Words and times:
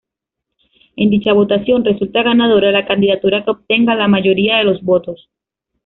En 0.95 1.11
dicha 1.11 1.31
votación 1.31 1.85
resulta 1.85 2.23
ganadora 2.23 2.71
la 2.71 2.87
candidatura 2.87 3.45
que 3.45 3.51
obtenga 3.51 3.93
la 3.93 4.07
mayoría 4.07 4.57
de 4.57 4.63
los 4.63 4.81
votos. 4.81 5.29